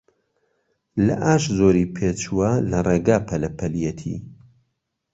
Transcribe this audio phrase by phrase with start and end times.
[1.05, 4.17] لە ئاش زۆری پێچووە، لە ڕێگا پەلە پەلیەتی